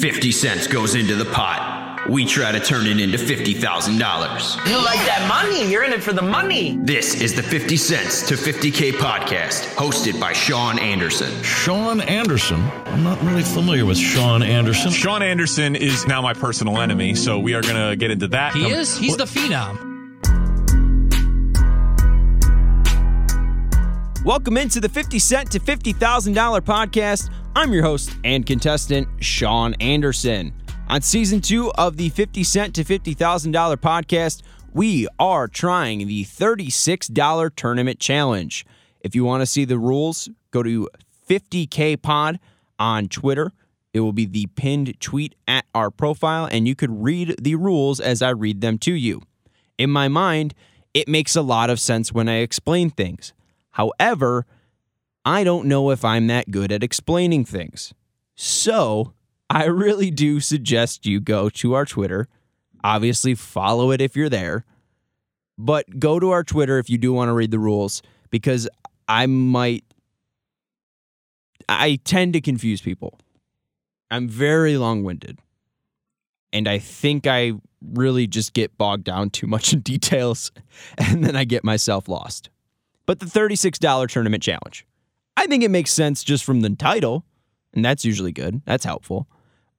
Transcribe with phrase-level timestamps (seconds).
[0.00, 2.06] 50 cents goes into the pot.
[2.08, 4.66] We try to turn it into $50,000.
[4.66, 5.70] You like that money?
[5.70, 6.76] You're in it for the money.
[6.80, 11.42] This is the 50 Cents to 50K podcast, hosted by Sean Anderson.
[11.44, 12.60] Sean Anderson.
[12.86, 14.90] I'm not really familiar with Sean Anderson.
[14.90, 18.54] Sean Anderson is now my personal enemy, so we are going to get into that.
[18.54, 18.96] He is?
[18.96, 19.90] He's the phenom.
[24.24, 27.30] Welcome into the 50 Cent to $50,000 podcast.
[27.54, 30.54] I'm your host and contestant, Sean Anderson.
[30.88, 34.40] On season two of the 50 Cent to $50,000 podcast,
[34.72, 38.64] we are trying the $36 tournament challenge.
[39.02, 40.88] If you want to see the rules, go to
[41.28, 42.40] 50K Pod
[42.78, 43.52] on Twitter.
[43.92, 48.00] It will be the pinned tweet at our profile, and you could read the rules
[48.00, 49.20] as I read them to you.
[49.76, 50.54] In my mind,
[50.94, 53.34] it makes a lot of sense when I explain things.
[53.72, 54.46] However,
[55.24, 57.94] I don't know if I'm that good at explaining things.
[58.34, 59.12] So,
[59.48, 62.28] I really do suggest you go to our Twitter.
[62.82, 64.64] Obviously, follow it if you're there.
[65.58, 68.68] But go to our Twitter if you do want to read the rules because
[69.06, 69.84] I might.
[71.68, 73.18] I tend to confuse people.
[74.10, 75.38] I'm very long winded.
[76.52, 77.52] And I think I
[77.94, 80.52] really just get bogged down too much in details
[80.98, 82.50] and then I get myself lost.
[83.06, 84.86] But the $36 tournament challenge.
[85.42, 87.24] I think it makes sense just from the title,
[87.74, 88.62] and that's usually good.
[88.64, 89.26] That's helpful.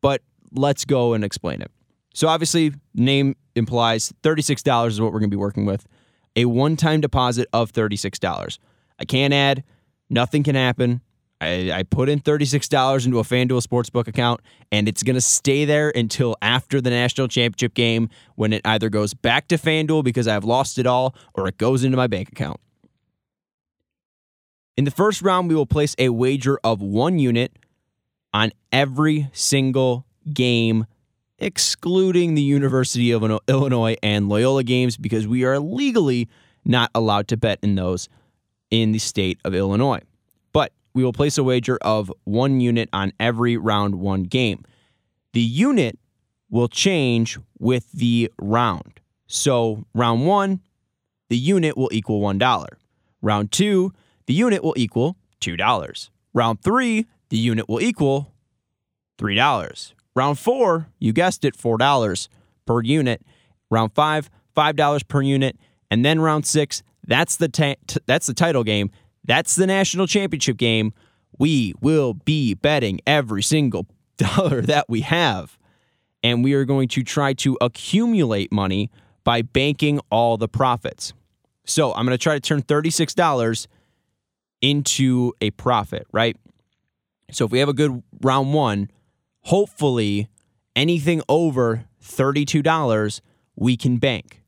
[0.01, 1.71] But let's go and explain it.
[2.13, 5.87] So obviously, name implies $36 is what we're going to be working with.
[6.35, 8.57] A one-time deposit of $36.
[8.99, 9.63] I can't add,
[10.09, 10.99] nothing can happen.
[11.39, 15.63] I, I put in $36 into a FanDuel Sportsbook account, and it's going to stay
[15.63, 20.27] there until after the national championship game when it either goes back to FanDuel because
[20.27, 22.59] I've lost it all or it goes into my bank account.
[24.75, 27.51] In the first round, we will place a wager of one unit
[28.33, 30.87] on every single game,
[31.37, 36.27] excluding the University of Illinois and Loyola games, because we are legally
[36.65, 38.09] not allowed to bet in those
[38.71, 39.99] in the state of Illinois.
[40.53, 44.65] But we will place a wager of one unit on every round one game.
[45.33, 45.99] The unit
[46.49, 48.99] will change with the round.
[49.27, 50.61] So, round one,
[51.29, 52.67] the unit will equal $1.
[53.21, 53.93] Round two,
[54.25, 56.09] the unit will equal $2.
[56.33, 58.33] Round three, the unit will equal
[59.19, 59.93] $3.
[60.15, 62.27] Round four, you guessed it, $4
[62.65, 63.21] per unit.
[63.69, 65.57] Round five, $5 per unit.
[65.89, 68.91] And then round six, that's the, ta- t- that's the title game.
[69.25, 70.93] That's the national championship game.
[71.39, 75.57] We will be betting every single dollar that we have.
[76.23, 78.89] And we are going to try to accumulate money
[79.23, 81.13] by banking all the profits.
[81.65, 83.67] So I'm going to try to turn $36
[84.63, 86.37] into a profit, right?
[87.31, 88.89] So if we have a good round one,
[89.41, 90.29] hopefully
[90.75, 93.21] anything over $32
[93.55, 94.41] we can bank.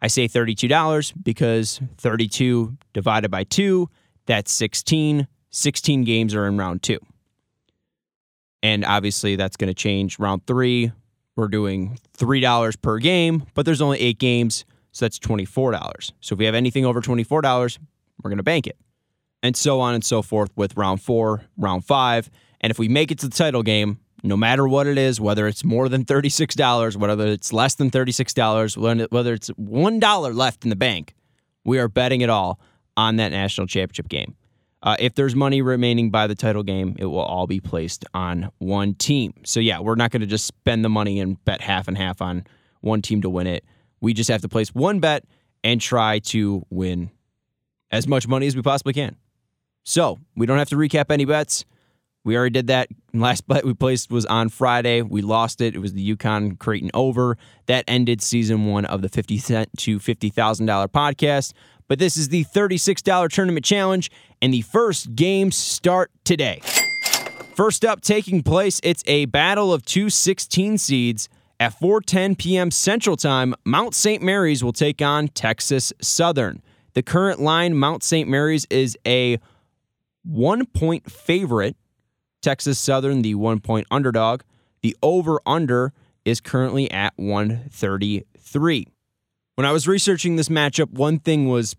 [0.00, 3.88] I say $32 because 32 divided by 2,
[4.26, 5.28] that's 16.
[5.50, 6.98] 16 games are in round 2.
[8.62, 10.92] And obviously that's going to change round 3.
[11.36, 16.12] We're doing $3 per game, but there's only 8 games, so that's $24.
[16.20, 17.78] So if we have anything over $24,
[18.22, 18.76] we're going to bank it
[19.42, 22.30] and so on and so forth with round four, round five.
[22.60, 25.46] And if we make it to the title game, no matter what it is, whether
[25.46, 30.76] it's more than $36, whether it's less than $36, whether it's $1 left in the
[30.76, 31.14] bank,
[31.64, 32.58] we are betting it all
[32.96, 34.34] on that national championship game.
[34.82, 38.50] Uh, if there's money remaining by the title game, it will all be placed on
[38.58, 39.34] one team.
[39.44, 42.22] So, yeah, we're not going to just spend the money and bet half and half
[42.22, 42.44] on
[42.80, 43.64] one team to win it.
[44.00, 45.24] We just have to place one bet
[45.64, 47.10] and try to win
[47.90, 49.16] as much money as we possibly can.
[49.88, 51.64] So we don't have to recap any bets.
[52.22, 52.88] We already did that.
[53.14, 55.00] Last bet we placed was on Friday.
[55.00, 55.74] We lost it.
[55.74, 57.38] It was the UConn Creighton over.
[57.66, 61.54] That ended season one of the 50 cent to $50,000 podcast.
[61.88, 64.10] But this is the $36 tournament challenge,
[64.42, 66.60] and the first games start today.
[67.54, 71.30] First up, taking place, it's a battle of two 16 seeds.
[71.58, 72.70] At 4:10 p.m.
[72.70, 74.22] Central Time, Mount St.
[74.22, 76.62] Mary's will take on Texas Southern.
[76.92, 78.28] The current line, Mount St.
[78.28, 79.40] Mary's is a
[80.28, 81.76] one point favorite.
[82.42, 84.42] Texas Southern, the one point underdog.
[84.82, 85.92] The over under
[86.24, 88.86] is currently at 133.
[89.54, 91.74] When I was researching this matchup, one thing was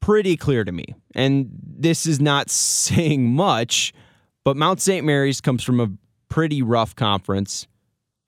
[0.00, 0.94] pretty clear to me.
[1.14, 3.92] And this is not saying much,
[4.44, 5.04] but Mount St.
[5.04, 5.90] Mary's comes from a
[6.28, 7.66] pretty rough conference.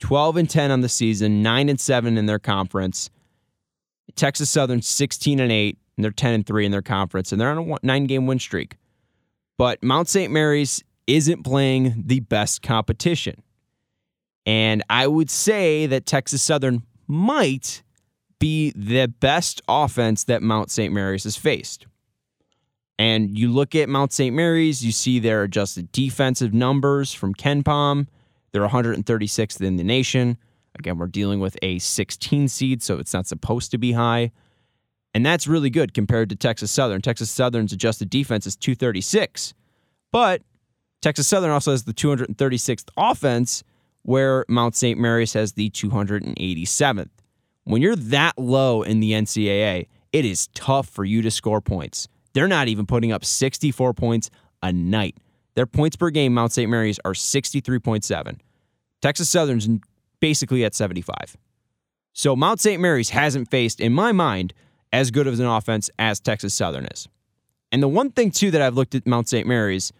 [0.01, 3.11] 12 and 10 on the season, 9 and 7 in their conference.
[4.17, 7.51] Texas Southern 16 and 8, and they're 10 and 3 in their conference, and they're
[7.51, 8.77] on a 9 game win streak.
[9.61, 10.33] But Mount St.
[10.33, 13.43] Mary's isn't playing the best competition.
[14.47, 17.83] And I would say that Texas Southern might
[18.39, 20.95] be the best offense that Mount St.
[20.95, 21.87] Mary's has faced.
[22.99, 24.35] And you look at Mount St.
[24.35, 28.07] Mary's, you see their adjusted defensive numbers from KenPom.
[28.53, 30.39] They're 136th in the nation.
[30.79, 34.33] Again, we're dealing with a 16 seed, so it's not supposed to be high.
[35.13, 37.03] And that's really good compared to Texas Southern.
[37.03, 39.55] Texas Southern's adjusted defense is 236.
[40.13, 40.43] But
[41.01, 43.65] Texas Southern also has the 236th offense,
[44.03, 44.99] where Mount St.
[44.99, 47.11] Mary's has the 287th.
[47.65, 52.09] When you're that low in the NCAA, it is tough for you to score points.
[52.33, 54.31] They're not even putting up 64 points
[54.63, 55.17] a night.
[55.55, 56.71] Their points per game, Mount St.
[56.71, 58.39] Mary's, are 63.7.
[59.03, 59.69] Texas Southern's
[60.21, 61.37] basically at 75.
[62.13, 62.81] So Mount St.
[62.81, 64.53] Mary's hasn't faced, in my mind,
[64.93, 67.09] as good of an offense as Texas Southern is.
[67.73, 69.47] And the one thing, too, that I've looked at Mount St.
[69.47, 69.93] Mary's,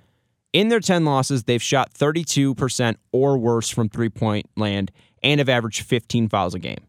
[0.53, 4.91] in their 10 losses, they've shot 32% or worse from three point land
[5.23, 6.87] and have averaged 15 fouls a game.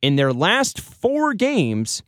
[0.00, 2.02] In their last four games,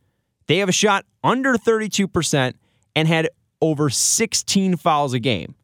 [0.47, 2.53] they have a shot under 32%
[2.95, 3.29] and had
[3.61, 5.55] over 16 fouls a game.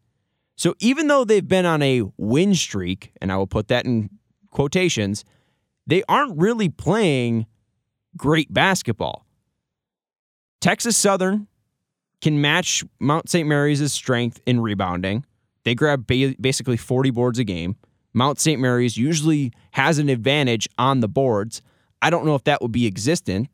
[0.56, 4.10] So even though they've been on a win streak, and I will put that in
[4.52, 5.24] quotations,
[5.86, 7.46] they aren't really playing
[8.16, 9.27] great basketball.
[10.62, 11.48] Texas Southern
[12.22, 13.48] can match Mount St.
[13.48, 15.26] Mary's' strength in rebounding.
[15.64, 17.76] They grab ba- basically 40 boards a game.
[18.14, 18.60] Mount St.
[18.60, 21.62] Mary's usually has an advantage on the boards.
[22.02, 23.50] I don't know if that would be existent.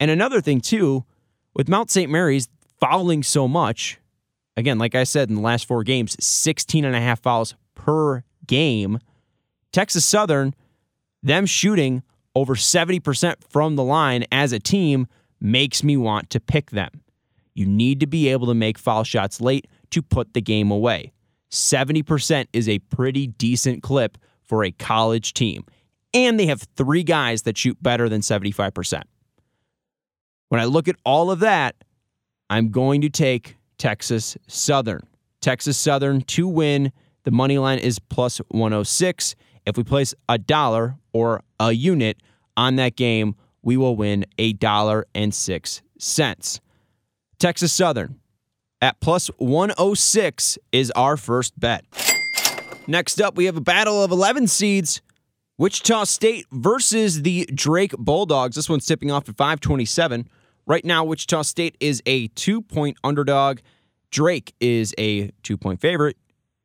[0.00, 1.04] And another thing, too,
[1.54, 2.10] with Mount St.
[2.10, 2.48] Mary's
[2.80, 3.98] fouling so much,
[4.56, 8.24] again, like I said in the last four games, 16 and a half fouls per
[8.46, 8.98] game.
[9.72, 10.54] Texas Southern,
[11.22, 12.02] them shooting
[12.34, 15.06] over 70% from the line as a team
[15.40, 17.02] makes me want to pick them.
[17.54, 21.12] You need to be able to make foul shots late to put the game away.
[21.50, 25.64] 70% is a pretty decent clip for a college team.
[26.12, 29.02] And they have three guys that shoot better than 75%.
[30.48, 31.76] When I look at all of that,
[32.48, 35.06] I'm going to take Texas Southern.
[35.40, 36.92] Texas Southern to win.
[37.24, 39.34] The money line is plus 106.
[39.66, 42.18] If we place a dollar or a unit
[42.56, 43.34] on that game,
[43.66, 46.60] we will win a dollar and six cents.
[47.40, 48.20] Texas Southern
[48.80, 51.84] at plus 106 is our first bet.
[52.86, 55.02] Next up, we have a battle of 11 seeds.
[55.58, 58.54] Wichita State versus the Drake Bulldogs.
[58.54, 60.28] This one's tipping off at 527.
[60.64, 63.58] Right now, Wichita State is a two point underdog.
[64.12, 66.16] Drake is a two point favorite.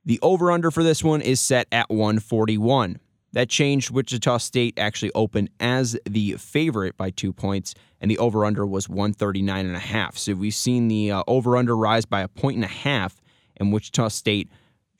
[0.05, 2.99] The over under for this one is set at 141.
[3.33, 3.91] That changed.
[3.91, 8.89] Wichita State actually opened as the favorite by two points, and the over under was
[8.89, 10.17] 139 and a half.
[10.17, 13.21] So we've seen the uh, over under rise by a point and a half,
[13.57, 14.49] and Wichita State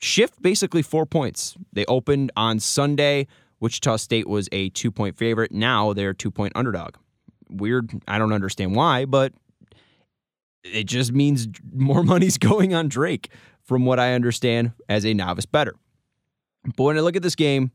[0.00, 1.56] shift basically four points.
[1.72, 3.26] They opened on Sunday.
[3.60, 5.52] Wichita State was a two point favorite.
[5.52, 6.96] Now they're two point underdog
[7.52, 7.90] weird.
[8.08, 9.32] I don't understand why, but
[10.64, 13.30] it just means more money's going on Drake,
[13.62, 15.74] from what I understand as a novice bettor.
[16.76, 17.72] But when I look at this game,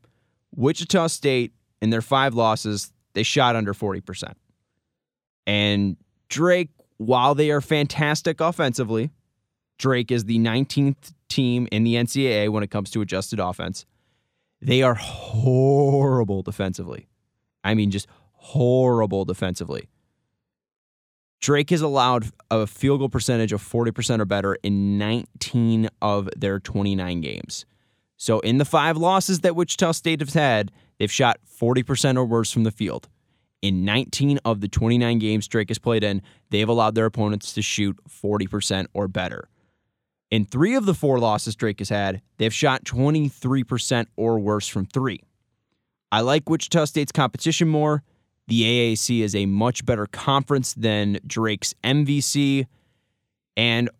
[0.54, 4.32] Wichita State in their five losses, they shot under 40%.
[5.46, 5.96] And
[6.28, 9.10] Drake, while they are fantastic offensively,
[9.78, 13.86] Drake is the 19th team in the NCAA when it comes to adjusted offense.
[14.60, 17.08] They are horrible defensively.
[17.62, 19.88] I mean, just horrible defensively.
[21.40, 26.58] Drake has allowed a field goal percentage of 40% or better in 19 of their
[26.58, 27.64] 29 games.
[28.18, 32.52] So in the five losses that Wichita State has had, they've shot 40% or worse
[32.52, 33.08] from the field.
[33.62, 36.20] In 19 of the 29 games Drake has played in,
[36.50, 39.48] they've allowed their opponents to shoot 40% or better.
[40.30, 44.84] In three of the four losses Drake has had, they've shot 23% or worse from
[44.84, 45.22] three.
[46.10, 48.02] I like Wichita State's competition more.
[48.48, 52.66] The AAC is a much better conference than Drake's MVC.
[53.56, 53.90] And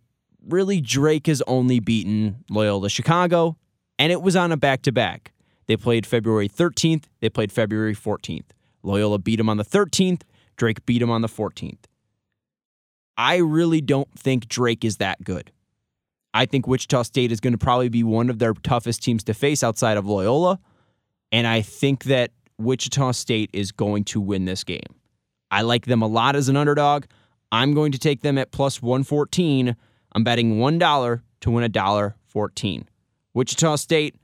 [0.47, 3.57] really, Drake has only beaten Loyola Chicago,
[3.99, 5.33] and it was on a back to back.
[5.67, 8.51] They played February 13th, they played February 14th.
[8.83, 10.23] Loyola beat them on the 13th,
[10.57, 11.85] Drake beat them on the 14th.
[13.17, 15.51] I really don't think Drake is that good.
[16.33, 19.35] I think Wichita State is going to probably be one of their toughest teams to
[19.35, 20.61] face outside of Loyola.
[21.33, 24.95] And I think that Wichita State is going to win this game.
[25.51, 27.07] I like them a lot as an underdog.
[27.51, 29.75] I'm going to take them at plus 114.
[30.13, 32.87] I'm betting $1 to win a dollar 14.
[33.39, 34.17] Wichita State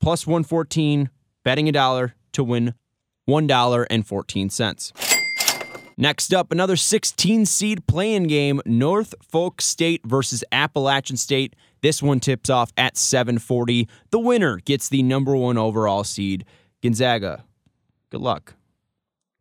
[0.00, 1.10] plus 114,
[1.44, 2.72] betting a dollar to win
[3.28, 5.92] $1.14.
[5.98, 11.56] Next up, another 16 seed playing game Norfolk State versus Appalachian State.
[11.82, 13.86] This one tips off at 740.
[14.12, 16.46] The winner gets the number one overall seed,
[16.82, 17.44] Gonzaga.
[18.08, 18.54] Good luck.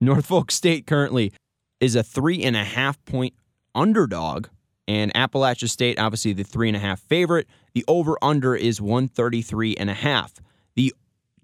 [0.02, 1.32] Norfolk State currently
[1.80, 3.36] is a three and a half point
[3.74, 4.48] underdog,
[4.88, 7.48] and Appalachia State, obviously the three and a half favorite.
[7.74, 10.34] The over under is 133 and a half.
[10.76, 10.94] The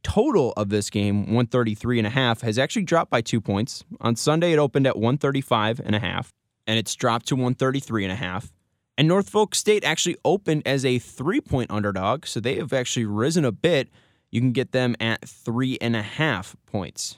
[0.04, 3.84] total of this game, 133 and a half, has actually dropped by two points.
[4.02, 6.34] On Sunday, it opened at 135 and a half,
[6.68, 8.54] and it's dropped to 133 and a half.
[8.98, 13.44] And Norfolk State actually opened as a three point underdog, so they have actually risen
[13.44, 13.90] a bit.
[14.30, 17.18] You can get them at three and a half points.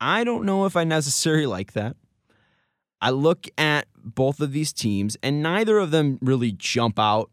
[0.00, 1.96] I don't know if I necessarily like that.
[3.00, 7.30] I look at both of these teams, and neither of them really jump out.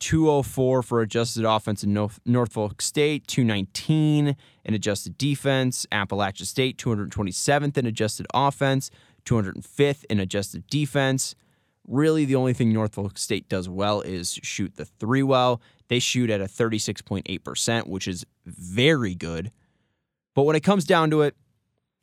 [0.00, 5.86] 204 for adjusted offense in Norfolk State, 219 in adjusted defense.
[5.92, 8.90] Appalachia State, 227th in adjusted offense,
[9.24, 11.34] 205th in adjusted defense.
[11.86, 15.62] Really, the only thing Norfolk State does well is shoot the three well.
[15.88, 19.52] They shoot at a 36.8%, which is very good.
[20.34, 21.36] But when it comes down to it,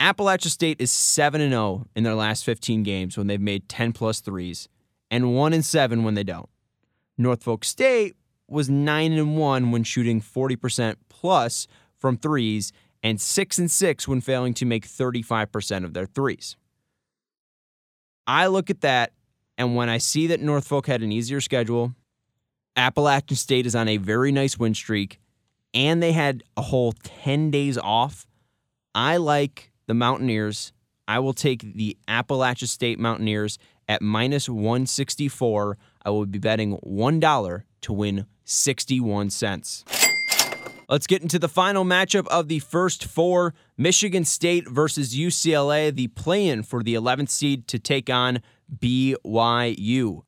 [0.02, 3.94] Appalachia State is 7 and 0 in their last 15 games when they've made 10
[3.94, 4.68] plus threes,
[5.12, 6.50] and 1 and 7 when they don't.
[7.20, 8.16] Norfolk State
[8.48, 14.22] was 9 and 1 when shooting 40% plus from threes and 6 and 6 when
[14.22, 16.58] failing to make 35% of their threes.
[18.26, 19.14] I look at that
[19.56, 21.94] and when I see that Norfolk had an easier schedule,
[22.76, 25.20] Appalachian State is on a very nice win streak
[25.76, 28.26] and they had a whole 10 days off,
[28.96, 30.72] I like the Mountaineers.
[31.06, 35.78] I will take the Appalachia State Mountaineers at minus 164.
[36.06, 39.84] I will be betting $1 to win 61 cents.
[40.88, 46.08] Let's get into the final matchup of the first four Michigan State versus UCLA, the
[46.08, 48.42] play in for the 11th seed to take on
[48.74, 50.22] BYU.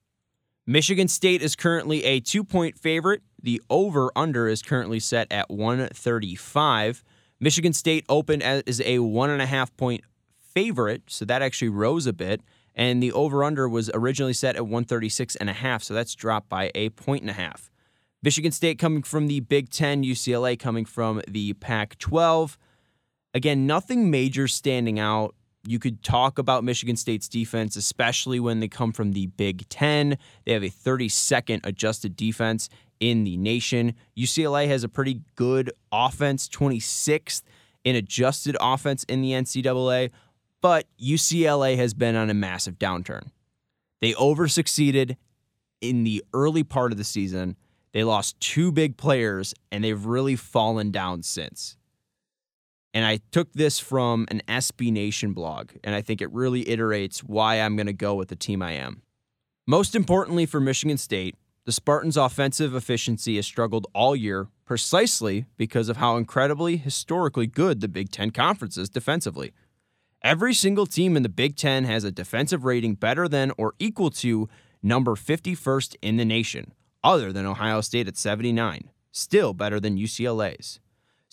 [0.67, 3.21] Michigan State is currently a two point favorite.
[3.41, 7.03] The over under is currently set at 135.
[7.43, 10.01] Michigan State opened as a one and a half point
[10.53, 12.41] favorite, so that actually rose a bit.
[12.73, 16.47] And the over under was originally set at 136 and a half, so that's dropped
[16.47, 17.69] by a point and a half.
[18.23, 22.57] Michigan State coming from the Big Ten, UCLA coming from the Pac 12.
[23.33, 25.35] Again, nothing major standing out.
[25.65, 30.17] You could talk about Michigan State's defense, especially when they come from the Big Ten.
[30.45, 32.67] They have a 32nd adjusted defense
[32.99, 33.93] in the nation.
[34.17, 37.43] UCLA has a pretty good offense, 26th
[37.85, 40.11] in adjusted offense in the NCAA,
[40.61, 43.29] but UCLA has been on a massive downturn.
[44.01, 45.15] They over succeeded
[45.79, 47.55] in the early part of the season.
[47.93, 51.77] They lost two big players and they've really fallen down since.
[52.93, 57.19] And I took this from an SB Nation blog, and I think it really iterates
[57.19, 59.01] why I'm going to go with the team I am.
[59.65, 61.35] Most importantly for Michigan State,
[61.65, 67.79] the Spartans' offensive efficiency has struggled all year precisely because of how incredibly historically good
[67.79, 69.53] the Big Ten Conference is defensively.
[70.21, 74.09] Every single team in the Big Ten has a defensive rating better than or equal
[74.11, 74.49] to
[74.81, 76.73] number 51st in the nation,
[77.03, 80.79] other than Ohio State at 79, still better than UCLA's.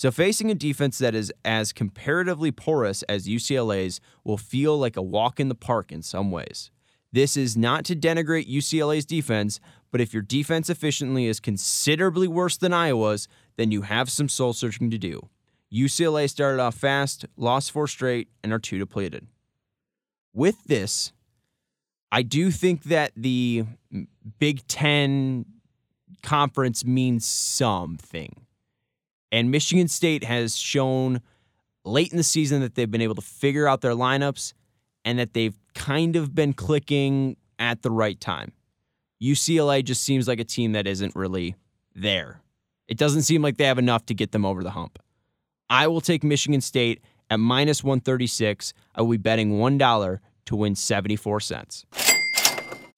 [0.01, 5.03] So, facing a defense that is as comparatively porous as UCLA's will feel like a
[5.03, 6.71] walk in the park in some ways.
[7.13, 12.57] This is not to denigrate UCLA's defense, but if your defense efficiently is considerably worse
[12.57, 13.29] than Iowa's,
[13.59, 15.29] then you have some soul searching to do.
[15.71, 19.27] UCLA started off fast, lost four straight, and are too depleted.
[20.33, 21.13] With this,
[22.11, 23.67] I do think that the
[24.39, 25.45] Big Ten
[26.23, 28.47] conference means something.
[29.33, 31.21] And Michigan State has shown
[31.85, 34.53] late in the season that they've been able to figure out their lineups
[35.05, 38.53] and that they've kind of been clicking at the right time.
[39.23, 41.55] UCLA just seems like a team that isn't really
[41.95, 42.41] there.
[42.89, 44.99] It doesn't seem like they have enough to get them over the hump.
[45.69, 48.73] I will take Michigan State at minus 136.
[48.95, 51.87] I will be betting $1 to win 74 cents.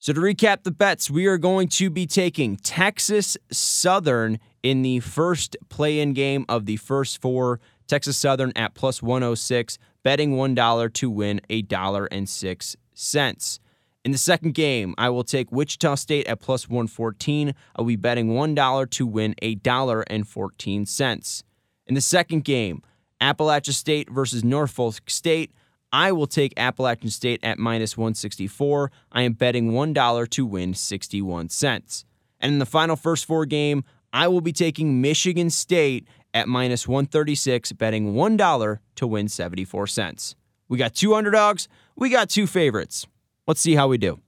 [0.03, 4.99] So, to recap the bets, we are going to be taking Texas Southern in the
[4.99, 7.61] first play in game of the first four.
[7.87, 13.61] Texas Southern at plus 106 betting $1 to win a dollar and six cents.
[14.05, 17.55] In the second game, I will take Wichita State at plus 114.
[17.77, 21.45] I'll be betting $1 to win a dollar and 14 cents.
[21.87, 22.83] In the second game,
[23.21, 25.53] Appalachia State versus Norfolk State,
[25.93, 28.91] I will take Appalachian State at minus 164.
[29.13, 32.05] I am betting $1 to win 61 cents.
[32.41, 36.89] And in the final first four game, I will be taking Michigan State at minus
[36.89, 40.35] 136, betting $1 to win 74 cents.
[40.69, 43.07] We got two underdogs, we got two favorites.
[43.47, 44.21] Let's see how we do.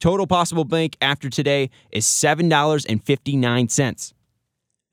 [0.00, 4.12] Total possible bank after today is $7.59.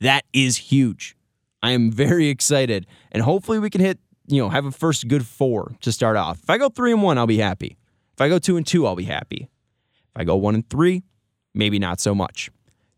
[0.02, 1.16] That is huge.
[1.64, 2.86] I am very excited.
[3.12, 6.40] And hopefully we can hit, you know, have a first good four to start off.
[6.44, 7.78] If I go three and one, I'll be happy.
[8.14, 9.50] If I go two and two, I'll be happy.
[9.94, 11.04] If I go one and three,
[11.54, 12.50] maybe not so much.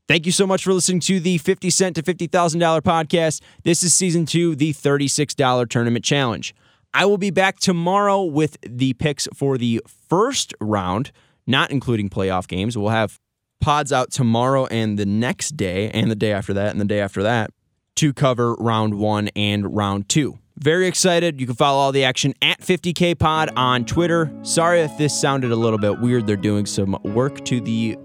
[0.07, 3.41] Thank you so much for listening to the 50 cent to $50,000 podcast.
[3.63, 6.55] This is season two, the $36 tournament challenge.
[6.95, 11.11] I will be back tomorrow with the picks for the first round,
[11.45, 12.75] not including playoff games.
[12.75, 13.19] We'll have
[13.61, 16.99] pods out tomorrow and the next day, and the day after that, and the day
[16.99, 17.51] after that
[17.97, 20.39] to cover round one and round two.
[20.59, 21.39] Very excited.
[21.39, 24.29] You can follow all the action at 50K Pod on Twitter.
[24.41, 26.27] Sorry if this sounded a little bit weird.
[26.27, 27.97] They're doing some work to the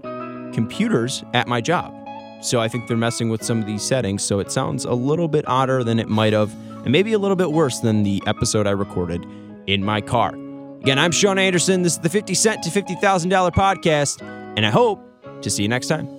[0.53, 1.93] computers at my job.
[2.41, 4.23] So I think they're messing with some of these settings.
[4.23, 7.35] So it sounds a little bit odder than it might have, and maybe a little
[7.35, 9.25] bit worse than the episode I recorded
[9.67, 10.29] in my car.
[10.79, 11.81] Again, I'm Sean Anderson.
[11.81, 14.21] This is the 50 Cent to $50,000 podcast,
[14.55, 15.01] and I hope
[15.41, 16.14] to see you next time.